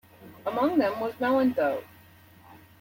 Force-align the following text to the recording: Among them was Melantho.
Among 0.47 0.79
them 0.79 0.99
was 0.99 1.13
Melantho. 1.19 1.83